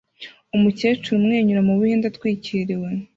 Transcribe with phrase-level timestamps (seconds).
[0.55, 2.89] Umukecuru umwenyura mubuhinde atwikiriwe